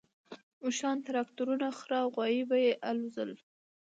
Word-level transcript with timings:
اوښان، 0.65 0.97
تراکتورونه، 1.07 1.67
خره 1.79 1.97
او 2.03 2.09
غوایي 2.15 2.41
به 2.49 2.57
یې 2.65 2.71
الوزول. 2.89 3.31